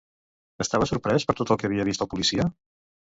[0.63, 2.47] Estava sorprès per tot el que havia vist el policia?